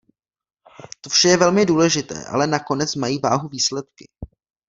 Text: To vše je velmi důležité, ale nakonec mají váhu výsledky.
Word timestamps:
To 1.01 1.09
vše 1.09 1.27
je 1.27 1.37
velmi 1.37 1.65
důležité, 1.65 2.25
ale 2.25 2.47
nakonec 2.47 2.95
mají 2.95 3.19
váhu 3.19 3.47
výsledky. 3.47 4.05